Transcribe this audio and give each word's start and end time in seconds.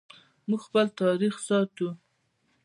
موږ 0.47 0.61
خپل 0.67 0.85
تاریخ 1.01 1.33
ساتو 1.47 1.87